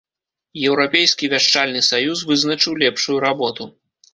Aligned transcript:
Еўрапейскі 0.69 1.29
вяшчальны 1.35 1.81
саюз 1.89 2.25
вызначыў 2.31 2.81
лепшую 2.85 3.17
работу. 3.29 3.73